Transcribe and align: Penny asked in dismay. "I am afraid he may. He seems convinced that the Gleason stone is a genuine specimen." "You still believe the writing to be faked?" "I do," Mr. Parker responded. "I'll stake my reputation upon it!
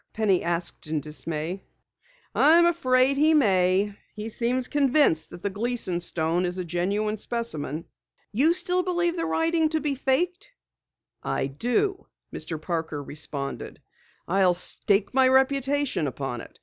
Penny 0.13 0.41
asked 0.43 0.87
in 0.87 0.99
dismay. 0.99 1.61
"I 2.33 2.57
am 2.57 2.65
afraid 2.65 3.17
he 3.17 3.35
may. 3.35 3.95
He 4.15 4.29
seems 4.29 4.67
convinced 4.67 5.29
that 5.29 5.43
the 5.43 5.51
Gleason 5.51 5.99
stone 5.99 6.43
is 6.43 6.57
a 6.57 6.65
genuine 6.65 7.17
specimen." 7.17 7.85
"You 8.31 8.55
still 8.55 8.81
believe 8.81 9.15
the 9.15 9.27
writing 9.27 9.69
to 9.69 9.79
be 9.79 9.93
faked?" 9.93 10.49
"I 11.21 11.45
do," 11.45 12.07
Mr. 12.33 12.59
Parker 12.59 13.03
responded. 13.03 13.79
"I'll 14.27 14.55
stake 14.55 15.13
my 15.13 15.27
reputation 15.27 16.07
upon 16.07 16.41
it! 16.41 16.57